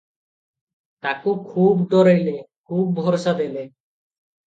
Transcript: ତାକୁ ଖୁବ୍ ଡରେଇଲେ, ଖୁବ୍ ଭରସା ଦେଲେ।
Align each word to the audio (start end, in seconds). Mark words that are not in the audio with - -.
ତାକୁ 1.07 1.35
ଖୁବ୍ 1.51 1.85
ଡରେଇଲେ, 1.93 2.35
ଖୁବ୍ 2.73 2.93
ଭରସା 3.01 3.39
ଦେଲେ। 3.43 3.71